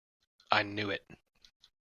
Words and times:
I 0.49 0.63
knew 0.63 0.89
it! 0.89 1.05